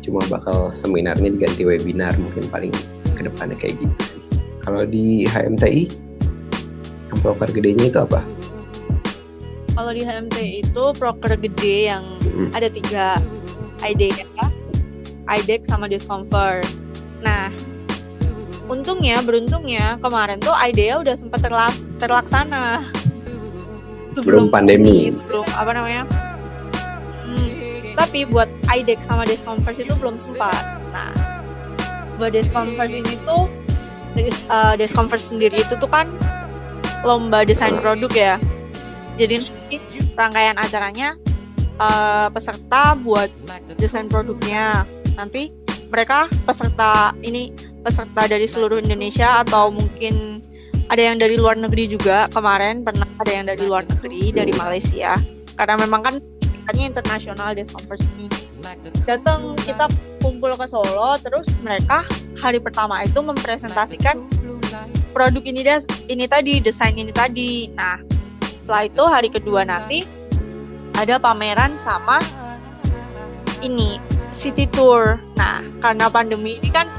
[0.00, 2.72] cuma bakal seminarnya diganti webinar mungkin paling
[3.16, 4.22] ke depannya kayak gitu sih.
[4.62, 5.82] Kalau di HMTI
[7.08, 8.20] yang proker gedenya itu apa?
[9.76, 12.48] kalau di HMT itu proker gede yang Hmm.
[12.56, 13.20] ada tiga
[13.84, 14.24] IDEA,
[15.28, 16.80] IDEC sama Disconverse.
[17.20, 17.52] Nah,
[18.66, 22.85] untungnya, beruntungnya kemarin tuh IDEA udah sempat terla- terlaksana
[24.16, 25.12] Sebelum pandemi.
[25.12, 26.02] ini, sebelum apa namanya?
[27.28, 27.48] Hmm,
[27.92, 30.56] tapi buat IDEC sama Disconverse itu belum sempat.
[30.88, 31.12] Nah,
[32.16, 33.44] buat Disconverse ini tuh
[34.48, 36.09] uh, Disconverse sendiri itu tuh kan
[37.04, 38.35] lomba desain produk ya.
[39.20, 39.76] Jadi nanti
[40.16, 41.12] rangkaian acaranya
[41.76, 43.28] uh, peserta buat
[43.76, 44.88] desain produknya.
[45.20, 45.52] Nanti
[45.92, 47.52] mereka peserta ini
[47.85, 50.40] peserta dari seluruh Indonesia atau mungkin
[50.87, 52.31] ada yang dari luar negeri juga.
[52.31, 55.18] Kemarin pernah ada yang dari luar negeri dari Malaysia.
[55.57, 58.27] Karena memang kan tingkatnya internasional Disconverse ini
[59.07, 59.87] datang kita
[60.18, 62.03] kumpul ke Solo terus mereka
[62.42, 64.27] hari pertama itu mempresentasikan
[65.14, 67.70] produk ini des ini tadi desain ini tadi.
[67.79, 68.03] Nah
[68.42, 70.03] setelah itu hari kedua nanti
[70.99, 72.18] ada pameran sama
[73.62, 74.03] ini
[74.35, 75.22] city tour.
[75.38, 76.90] Nah karena pandemi ini kan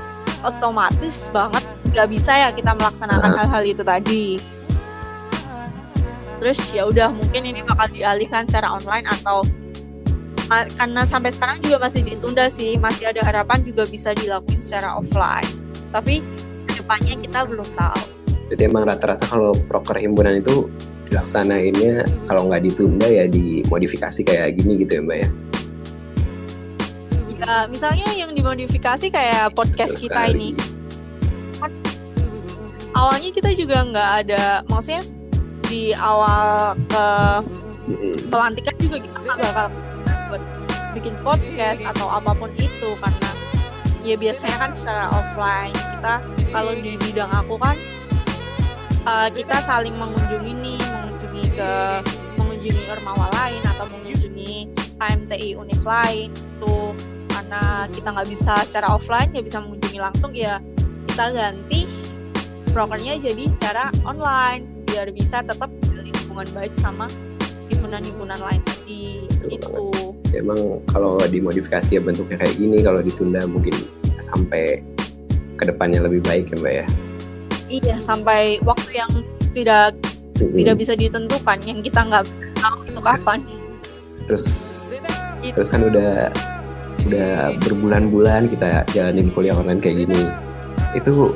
[0.47, 3.37] otomatis banget nggak bisa ya kita melaksanakan Ah.
[3.43, 4.25] hal-hal itu tadi
[6.37, 9.41] terus ya udah mungkin ini bakal dialihkan secara online atau
[10.47, 15.49] karena sampai sekarang juga masih ditunda sih masih ada harapan juga bisa dilakuin secara offline
[15.91, 16.23] tapi
[16.69, 18.01] ke depannya kita belum tahu
[18.47, 20.71] Jadi emang rata-rata kalau proker himpunan itu
[21.11, 25.29] dilaksanainnya kalau nggak ditunda ya dimodifikasi kayak gini gitu ya mbak ya.
[27.43, 30.35] ya misalnya yang dimodifikasi kayak podcast Betul kita sekali.
[30.35, 30.49] ini
[32.97, 35.05] awalnya kita juga nggak ada maksudnya
[35.69, 37.05] di awal ke
[37.87, 38.17] Mm-mm.
[38.33, 39.67] pelantikan juga kita nggak bakal
[40.27, 40.43] buat
[40.97, 43.29] bikin podcast atau apa pun itu karena
[44.01, 46.13] ya biasanya kan secara offline kita
[46.49, 47.77] kalau di bidang aku kan
[49.05, 51.71] uh, kita saling mengunjungi nih mengunjungi ke
[52.41, 56.77] mengunjungi ormawa lain atau mengunjungi HMTI univ lain itu
[57.29, 60.57] karena kita nggak bisa secara offline nggak bisa mengunjungi langsung ya
[61.13, 61.85] kita ganti
[62.71, 65.69] prokernya jadi secara online biar bisa tetap
[66.27, 67.05] hubungan baik sama
[67.71, 69.91] himpunan-himpunan lain tadi itu
[70.35, 73.71] Ya, emang kalau dimodifikasi ya bentuknya kayak gini kalau ditunda mungkin
[74.03, 74.83] bisa sampai
[75.55, 76.85] ke depannya lebih baik ya mbak ya.
[77.71, 79.11] iya sampai waktu yang
[79.55, 79.95] tidak
[80.35, 80.51] Mm-mm.
[80.51, 82.27] tidak bisa ditentukan yang kita nggak
[82.59, 83.39] tahu itu kapan
[84.27, 84.45] Terus
[85.55, 86.27] terus kan udah
[87.07, 90.21] udah berbulan-bulan kita jalanin kuliah online kayak gini.
[90.91, 91.31] Itu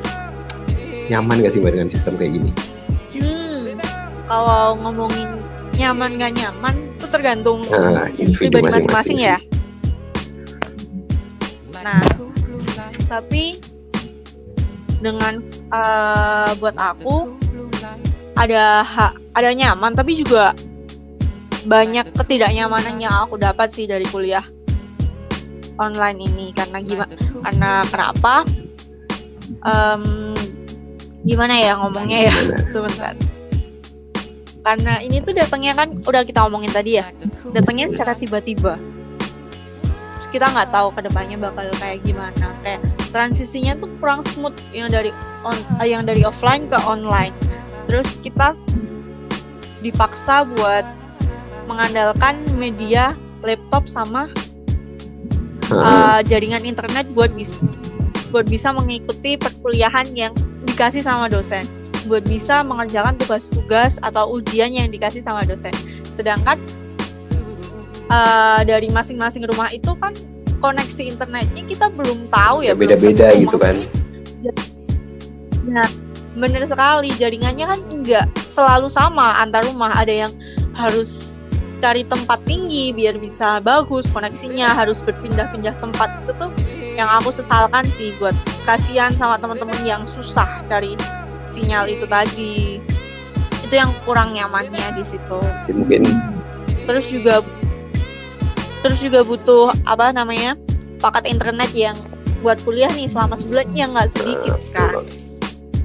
[1.11, 2.49] nyaman gak sih mbak dengan sistem kayak gini?
[3.19, 3.75] hmm,
[4.31, 5.27] kalau ngomongin
[5.75, 9.37] nyaman nggak nyaman itu tergantung Nah, pribadi masing-masing ya.
[11.81, 11.99] Nah
[13.11, 13.59] tapi
[15.03, 15.43] dengan
[15.73, 17.35] uh, buat aku
[18.39, 20.55] ada ha- ada nyaman tapi juga
[21.67, 24.45] banyak ketidaknyamanan yang aku dapat sih dari kuliah
[25.75, 26.45] online ini.
[26.55, 28.45] Karena gimana karena kenapa?
[29.61, 30.30] Em,
[31.25, 32.35] gimana ya ngomongnya ya?
[32.73, 33.13] Sebentar.
[34.61, 37.05] Karena ini tuh datangnya kan udah kita omongin tadi ya.
[37.49, 38.77] Datangnya secara tiba-tiba.
[40.17, 42.53] Terus kita nggak tahu ke depannya bakal kayak gimana.
[42.61, 45.09] Kayak transisinya tuh kurang smooth yang dari
[45.41, 47.33] on eh, yang dari offline ke online.
[47.89, 48.53] Terus kita
[49.81, 50.85] dipaksa buat
[51.65, 54.29] mengandalkan media laptop sama
[55.73, 57.57] uh, jaringan internet buat bisa
[58.29, 60.33] buat bisa mengikuti perkuliahan yang
[60.65, 61.65] dikasih sama dosen.
[62.09, 65.73] Buat bisa mengerjakan tugas-tugas atau ujian yang dikasih sama dosen.
[66.17, 66.57] Sedangkan
[68.09, 70.13] uh, dari masing-masing rumah itu kan
[70.61, 73.41] koneksi internetnya kita belum tahu ya Ya, beda-beda tentu.
[73.49, 73.75] gitu kan.
[73.77, 74.53] Maksudnya,
[75.69, 75.87] nah
[76.37, 77.09] bener sekali.
[77.17, 79.93] Jaringannya kan enggak selalu sama antar rumah.
[79.97, 80.31] Ada yang
[80.77, 81.41] harus
[81.81, 86.09] cari tempat tinggi biar bisa bagus koneksinya harus berpindah-pindah tempat.
[86.25, 86.49] Itu tuh
[87.01, 90.93] yang aku sesalkan sih buat kasihan sama teman-teman yang susah cari
[91.49, 92.77] sinyal itu tadi.
[93.65, 95.39] Itu yang kurang nyamannya di situ.
[95.73, 96.05] Mungkin.
[96.85, 97.41] Terus juga
[98.85, 100.53] terus juga butuh apa namanya
[101.01, 101.97] paket internet yang
[102.45, 105.01] buat kuliah nih selama sebulan yang nggak sedikit kan?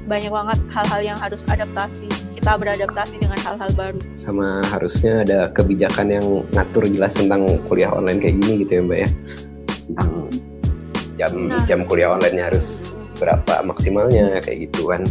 [0.05, 2.07] Banyak banget hal-hal yang harus adaptasi.
[2.37, 3.99] Kita beradaptasi dengan hal-hal baru.
[4.21, 8.99] Sama harusnya ada kebijakan yang ngatur jelas tentang kuliah online kayak gini gitu ya mbak
[9.01, 9.09] ya?
[9.87, 10.09] Tentang
[11.17, 11.65] jam Nah.
[11.65, 15.01] jam kuliah online harus berapa maksimalnya kayak gitu kan.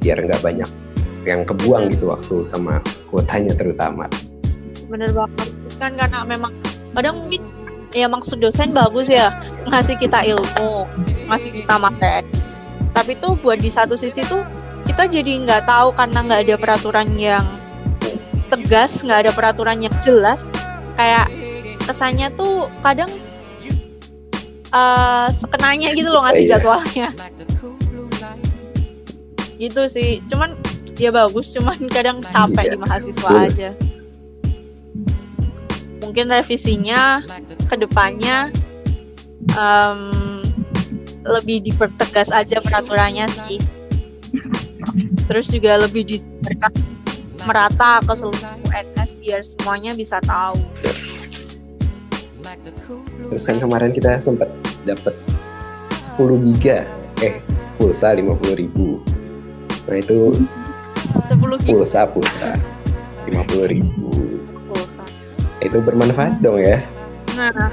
[0.00, 0.70] Biar nggak banyak
[1.28, 4.08] yang kebuang gitu waktu sama kuotanya terutama.
[4.88, 5.52] Bener banget.
[5.66, 6.54] Terus kan karena memang
[6.96, 7.42] kadang mungkin
[7.90, 9.34] ya maksud dosen bagus ya
[9.66, 10.86] ngasih kita ilmu
[11.28, 12.26] ngasih kita materi.
[12.90, 14.42] Tapi tuh buat di satu sisi tuh
[14.86, 17.44] kita jadi nggak tahu karena nggak ada peraturan yang
[18.50, 20.50] tegas nggak ada peraturan yang jelas.
[20.98, 21.30] Kayak
[21.86, 23.10] kesannya tuh kadang
[24.70, 26.50] eh sekenanya gitu loh ngasih Iya.
[26.56, 27.08] jadwalnya.
[29.58, 30.24] Gitu sih.
[30.30, 30.56] Cuman
[30.96, 33.46] ya bagus cuman kadang capek Iya, di mahasiswa betul.
[33.50, 33.70] aja.
[36.00, 37.22] Mungkin revisinya
[37.68, 38.50] ke depannya
[39.54, 40.00] em,
[41.22, 43.58] lebih dipertegas aja peraturannya sih.
[45.28, 46.72] Terus juga lebih disebarkan
[47.46, 50.60] merata ke seluruh UNS biar semuanya bisa tahu
[53.30, 54.50] terus kan kemarin kita sempat
[54.84, 55.14] dapat
[56.18, 56.84] 10 giga
[57.24, 57.40] eh
[57.80, 59.00] pulsa 50.000 ribu.
[59.88, 60.36] Nah itu
[61.30, 61.70] 10 giga?
[61.72, 62.50] pulsa pulsa
[63.24, 64.08] 50.000 ribu.
[64.68, 65.04] Pulsa.
[65.64, 66.84] Itu bermanfaat dong ya.
[67.36, 67.72] Nah,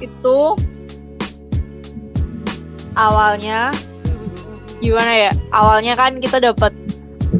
[0.00, 0.38] itu
[2.96, 3.74] awalnya
[4.80, 5.32] gimana ya?
[5.52, 6.72] Awalnya kan kita dapat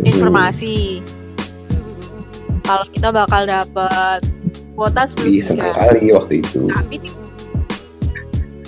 [0.05, 1.01] informasi.
[2.65, 4.21] Kalau kita bakal dapat
[4.81, 6.65] kuota 10 Ih, senang kali waktu itu.
[6.73, 6.97] Tapi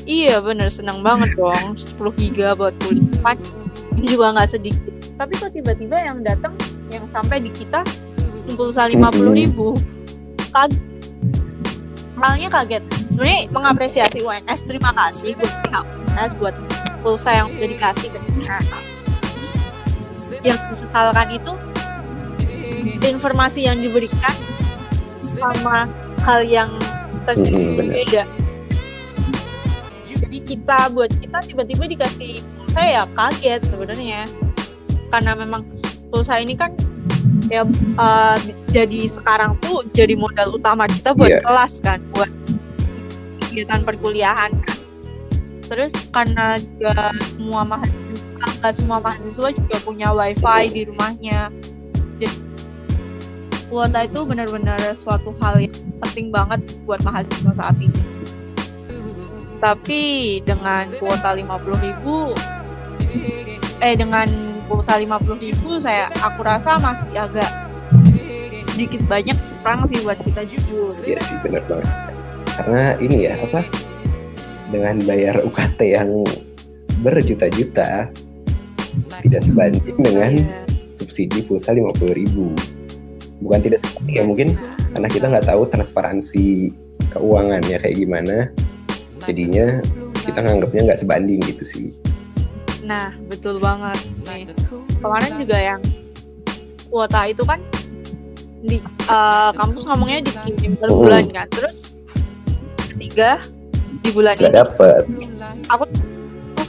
[0.04, 1.72] Iya bener seneng banget dong.
[1.72, 3.32] 10 giga buat kuliah.
[3.96, 4.92] Juga nggak sedikit.
[5.16, 6.52] Tapi kok tiba-tiba yang datang
[6.92, 7.80] yang sampai di kita
[8.52, 9.72] pulsa 50 ribu.
[10.52, 10.92] Kaget
[12.22, 12.84] awalnya kaget.
[13.10, 15.32] Sebenarnya mengapresiasi UNS terima kasih.
[15.40, 16.54] Buat pihak UNS buat
[17.00, 18.58] pulsa yang udah dikasih ke kita.
[20.44, 21.52] Yang disesalkan itu
[23.00, 24.34] informasi yang diberikan
[25.34, 25.90] sama
[26.22, 26.70] hal yang
[27.24, 27.94] terjadi bener.
[28.02, 28.22] beda.
[30.22, 34.22] Jadi kita buat kita tiba-tiba dikasih pulsa ya kaget sebenarnya.
[35.10, 35.66] Karena memang
[36.08, 36.72] pulsa ini kan
[37.50, 37.66] ya
[37.98, 38.36] eh,
[38.70, 41.40] jadi sekarang tuh jadi modal utama kita buat Iya.
[41.44, 42.30] kelas kan buat
[43.44, 44.78] kegiatan perkuliahan kan.
[45.68, 48.24] Terus karena juga semua mahasiswa
[48.62, 51.50] nggak semua mahasiswa juga punya wifi di rumahnya.
[52.16, 52.38] Jadi
[53.72, 55.72] kuota itu benar-benar suatu hal yang
[56.04, 57.96] penting banget buat mahasiswa saat ini
[59.64, 60.02] tapi
[60.44, 64.28] dengan kuota 50.000 eh dengan
[64.68, 67.48] pulsa 50.000 saya aku rasa masih agak
[68.68, 69.32] sedikit banyak
[69.64, 71.88] kurang sih buat kita jujur Iya sih benar banget.
[72.52, 73.64] Karena ini ya apa?
[74.68, 76.24] Dengan bayar UKT yang
[77.00, 78.08] berjuta-juta
[79.24, 80.60] tidak sebanding dengan Iya.
[80.92, 82.52] subsidi pulsa 50.000 ribu.
[83.42, 84.48] Bukan tidak sebanding ya mungkin
[84.92, 86.70] karena kita nggak tahu transparansi
[87.10, 88.36] keuangannya kayak gimana.
[89.20, 89.82] Jadinya
[90.16, 91.88] kita nganggapnya nggak sebanding gitu sih.
[92.82, 93.98] Nah, betul banget.
[94.26, 94.50] Nih,
[94.98, 95.80] kemarin juga yang
[96.88, 97.58] kuota itu kan
[98.62, 100.98] di eh, kampus ngomongnya dikirim per Hmm.
[101.02, 101.46] bulan kan.
[101.50, 101.94] Terus
[102.90, 103.38] ketiga
[104.02, 105.02] di bulan Nggak ini dapet.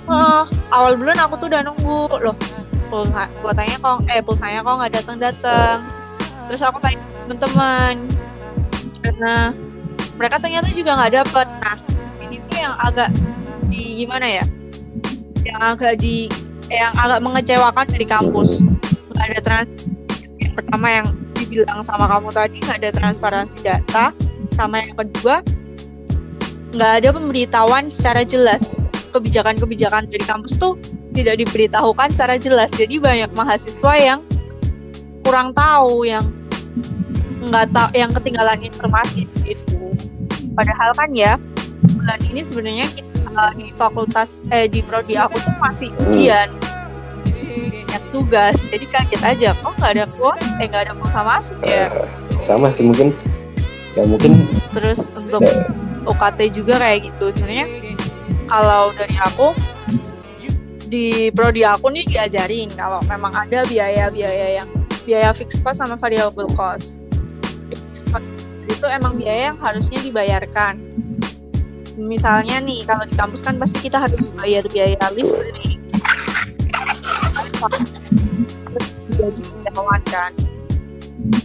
[0.03, 2.35] eh, awal bulan aku tuh udah nunggu loh
[2.91, 5.77] pulsa kuotanya kok eh pulsanya kok nggak datang datang.
[6.49, 7.95] Terus aku tanya teman-teman
[9.03, 9.33] karena
[10.15, 11.47] mereka ternyata juga nggak dapet.
[11.63, 11.77] Nah,
[12.23, 13.09] ini tuh yang agak
[13.67, 14.45] di gimana ya?
[15.43, 16.15] Yang agak di
[16.71, 18.63] yang agak mengecewakan dari kampus.
[19.13, 19.71] Nggak ada trans
[20.39, 24.05] yang pertama yang dibilang sama kamu tadi nggak ada transparansi data,
[24.53, 25.41] sama yang kedua
[26.73, 28.81] nggak ada pemberitahuan secara jelas
[29.13, 30.73] kebijakan-kebijakan dari kampus tuh
[31.13, 32.73] tidak diberitahukan secara jelas.
[32.73, 34.19] Jadi banyak mahasiswa yang
[35.23, 36.23] kurang tahu, yang
[37.47, 39.79] nggak tahu, yang ketinggalan informasi itu.
[40.53, 41.39] Padahal kan ya
[41.97, 46.51] bulan ini sebenarnya kita uh, di fakultas eh di prodi aku tuh masih ujian.
[47.89, 51.89] Ya tugas jadi kaget aja kok nggak ada kuot eh nggak ada pulsa masuk ya.
[51.89, 52.07] Eh,
[52.45, 53.11] sama sih mungkin.
[53.97, 54.45] Ya mungkin.
[54.73, 55.45] Terus untuk
[56.05, 57.33] UKT juga kayak gitu.
[57.33, 57.67] Sebenarnya
[58.49, 59.53] kalau dari aku
[60.93, 64.69] di prodi aku nih diajarin kalau memang ada biaya-biaya yang
[65.03, 67.03] biaya fixed cost sama variable cost.
[68.67, 70.79] Itu emang biaya yang harusnya dibayarkan.
[71.99, 75.77] Misalnya nih kalau di kampus kan pasti kita harus bayar biaya listrik.
[79.13, 80.31] Gaji karyawan kan.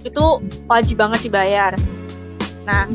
[0.02, 1.76] Itu wajib banget dibayar.
[2.64, 2.88] Nah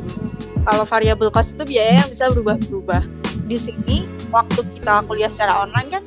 [0.66, 3.06] kalau variable cost itu biaya yang bisa berubah-berubah.
[3.46, 6.04] Di sini waktu kita kuliah secara online kan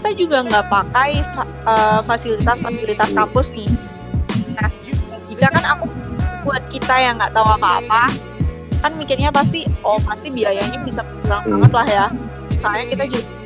[0.00, 1.20] kita juga nggak pakai
[1.68, 3.68] uh, fasilitas-fasilitas kampus nih
[5.40, 5.88] jika kan aku
[6.44, 8.12] buat kita yang nggak tahu apa-apa
[8.84, 11.52] kan mikirnya pasti oh pasti biayanya bisa kurang hmm.
[11.56, 12.06] banget lah ya
[12.60, 13.40] soalnya kita juga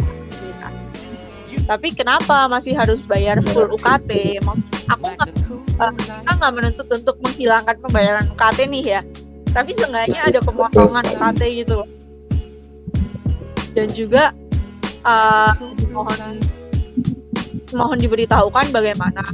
[1.64, 4.36] tapi kenapa masih harus bayar full UKT?
[4.92, 9.00] Aku nggak kita nggak menuntut untuk menghilangkan pembayaran UKT nih ya,
[9.56, 11.88] tapi seenggaknya ada pemotongan UKT gitu loh.
[13.72, 14.36] Dan juga
[15.08, 15.56] uh,
[15.88, 16.36] mohon
[17.72, 19.24] mohon diberitahukan bagaimana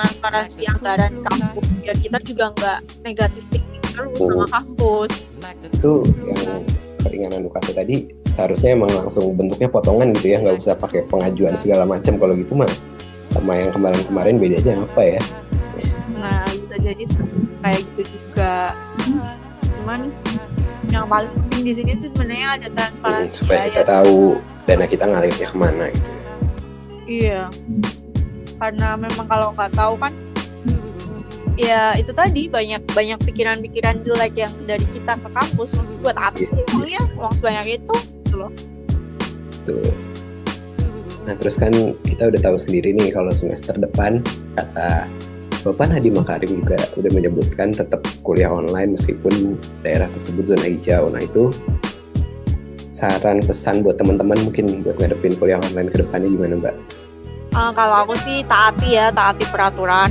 [0.00, 1.66] transparansi anggaran kampus.
[1.84, 5.12] Biar kita juga nggak negatif thinking terus sama kampus.
[5.68, 6.64] Itu yang
[7.04, 7.96] keringanan UKT tadi
[8.32, 12.16] seharusnya emang langsung bentuknya potongan gitu ya nggak usah pakai pengajuan segala macam.
[12.16, 12.70] Kalau gitu mah
[13.28, 15.20] sama yang kemarin-kemarin bedanya apa ya?
[16.16, 17.04] Nah bisa jadi
[17.60, 18.72] kayak gitu juga.
[19.60, 20.08] Cuman
[20.90, 23.88] yang paling penting di sini sebenarnya ada transparansi supaya kita ya.
[24.00, 26.12] tahu dana kita ngalirnya ke mana gitu
[27.06, 27.40] iya
[28.60, 30.12] karena memang kalau nggak tahu kan
[31.56, 35.74] ya itu tadi banyak banyak pikiran-pikiran jelek yang dari kita ke kampus.
[36.04, 37.96] Buat apa sih uangnya uang sebanyak itu?
[38.24, 38.52] Gitu loh.
[39.64, 40.10] Tuh
[41.28, 41.70] nah terus kan
[42.08, 44.24] kita udah tahu sendiri nih kalau semester depan
[44.56, 45.04] kata
[45.60, 51.12] Bapak Nadiem Makarim juga udah menyebutkan tetap kuliah online meskipun daerah tersebut zona hijau.
[51.12, 51.52] Nah itu
[52.88, 56.74] saran pesan buat teman-teman mungkin buat ngadepin kuliah online ke depannya gimana Mbak?
[57.50, 60.10] Uh, kalau aku sih taati ya, taati peraturan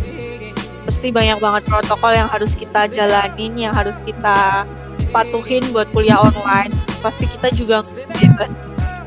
[0.90, 4.66] pasti banyak banget protokol yang harus kita jalanin, yang harus kita
[5.14, 6.74] patuhin buat kuliah online.
[7.00, 7.86] Pasti kita juga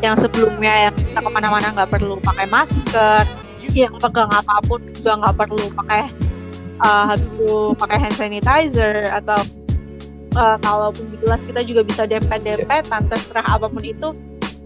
[0.01, 3.27] yang sebelumnya yang kita ke mana-mana nggak perlu pakai masker,
[3.75, 6.03] yang pegang apa pun juga nggak perlu pakai
[6.83, 9.40] uh, habis itu pakai hand sanitizer atau
[10.37, 14.12] uh, kalaupun di kelas kita juga bisa dempet-dempetan terserah apa pun itu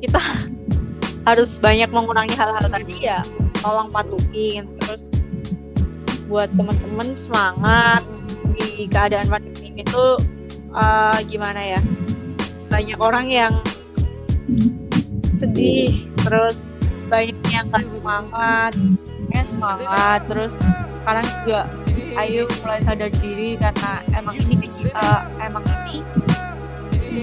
[0.03, 0.21] kita
[1.29, 3.21] harus banyak mengurangi hal-hal tadi ya
[3.67, 4.71] tolong patuhin.
[4.79, 5.11] Terus
[6.31, 8.07] buat teman-teman semangat
[8.55, 10.15] di keadaan pandemi ini tuh
[10.71, 11.81] uh, gimana ya
[12.71, 13.55] banyak orang yang
[15.43, 16.71] sedih terus
[17.11, 18.73] banyak yang gak semangat.
[19.35, 20.55] Ya semangat terus
[21.03, 21.61] sekarang juga
[22.23, 26.03] ayo mulai sadar diri karena emang ini uh, emang ini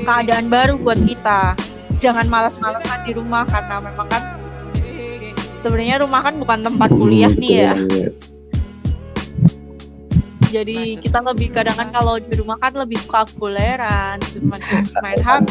[0.03, 1.55] keadaan baru buat kita.
[2.03, 4.42] Jangan malas-malasan di rumah karena memang kan
[5.63, 7.73] sebenarnya rumah kan bukan tempat kuliah nih ya
[10.53, 14.61] jadi kita lebih kadang kan kalau di rumah kan lebih suka kuleran cuma
[15.01, 15.49] main HP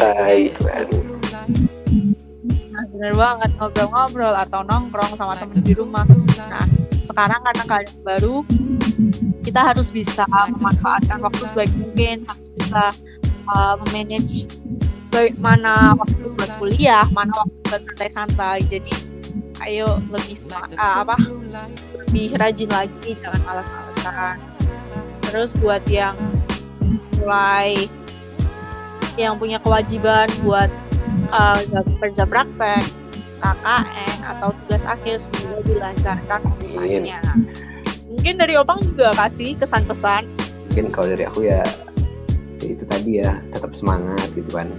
[2.72, 6.09] nah bener banget ngobrol-ngobrol atau nongkrong sama temen di rumah.
[6.40, 6.64] Nah
[7.05, 8.37] sekarang karena keadaan baru
[9.44, 10.25] kita harus bisa
[10.57, 12.85] memanfaatkan waktu sebaik mungkin harus bisa
[13.53, 14.48] uh, memanage
[15.12, 18.64] baik mana waktu buat kuliah mana waktu buat santai-santai.
[18.64, 18.92] Jadi
[19.66, 20.37] ayo lebih
[20.77, 21.16] uh, apa?
[22.07, 24.37] lebih rajin lagi jangan malas-malasan
[25.29, 26.18] terus buat yang
[27.20, 27.88] mulai
[29.16, 30.68] yang punya kewajiban buat
[31.33, 31.61] uh,
[32.01, 32.85] kerja praktek
[33.42, 37.20] KKN atau tugas akhir semoga dilancarkan urusannya
[38.12, 40.29] mungkin dari Opang juga kasih kesan pesan
[40.72, 41.61] mungkin kalau dari aku ya,
[42.64, 44.72] ya itu tadi ya tetap semangat gitu kan.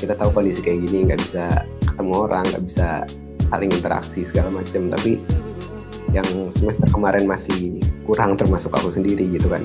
[0.00, 3.04] Kita tahu kondisi kayak gini nggak bisa ketemu orang nggak bisa
[3.50, 5.18] saling interaksi segala macam tapi
[6.10, 9.62] yang semester kemarin masih kurang termasuk aku sendiri gitu kan.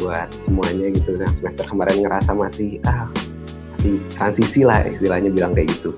[0.00, 1.16] Buat semuanya gitu.
[1.16, 3.08] Yang semester kemarin ngerasa masih ah
[3.76, 5.92] masih transisi lah istilahnya bilang kayak gitu.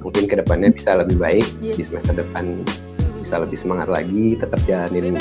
[0.00, 1.46] Mungkin ke depannya bisa lebih baik.
[1.60, 1.76] Yeah.
[1.76, 2.64] di semester depan
[3.20, 5.16] bisa lebih semangat lagi tetap jalanin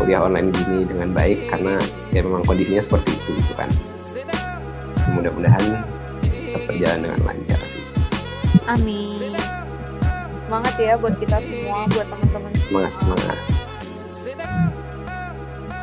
[0.00, 1.52] kuliah online gini dengan baik.
[1.52, 1.76] Karena
[2.12, 3.68] ya memang kondisinya seperti itu gitu kan.
[5.12, 5.84] Mudah-mudahan
[6.24, 7.84] tetap berjalan dengan lancar sih.
[8.64, 9.41] Amin
[10.52, 13.38] semangat ya buat kita semua buat teman-teman semangat semangat.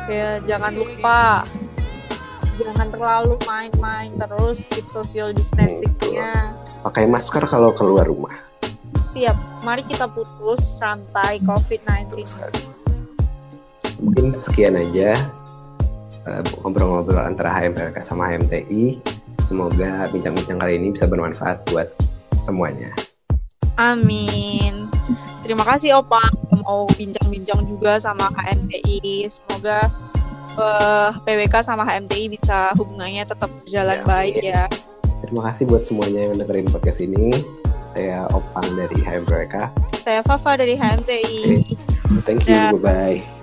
[0.06, 1.42] Ya jangan lupa.
[2.54, 6.54] Jangan terlalu main-main terus keep social distancingnya.
[6.86, 8.38] Pakai masker kalau keluar rumah.
[9.02, 9.34] Siap.
[9.66, 12.14] Mari kita putus rantai covid-19
[14.00, 15.12] mungkin sekian aja
[16.24, 19.02] uh, ngobrol-ngobrol antara HMPLK sama HMTI
[19.44, 21.92] semoga bincang-bincang kali ini bisa bermanfaat buat
[22.32, 22.88] semuanya
[23.76, 24.86] Amin.
[25.42, 26.22] Terima kasih Opa
[26.62, 29.26] mau bincang-bincang juga sama KMTI.
[29.26, 29.90] Semoga
[30.54, 34.52] eh, PWK sama HMTI bisa hubungannya tetap berjalan Ya, baik amin.
[34.52, 34.64] ya.
[35.20, 37.34] Terima kasih buat semuanya yang dengerin podcast ini.
[37.90, 39.54] Saya Opang dari HMPWK.
[39.98, 41.66] Saya Fafa dari HMTI.
[42.22, 42.70] Thank you, Ya.
[42.70, 43.39] bye-bye.